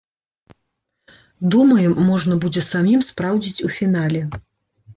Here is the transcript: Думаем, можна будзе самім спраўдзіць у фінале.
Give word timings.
Думаем, 1.57 1.93
можна 2.09 2.39
будзе 2.47 2.65
самім 2.71 3.07
спраўдзіць 3.11 3.63
у 3.71 3.73
фінале. 3.77 4.21